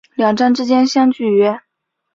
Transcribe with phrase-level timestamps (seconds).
[0.15, 1.61] 两站之间相距约。